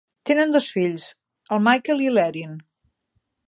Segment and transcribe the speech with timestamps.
[0.29, 1.05] Tenen dos fills,
[1.57, 2.57] el Michael i l'Erin.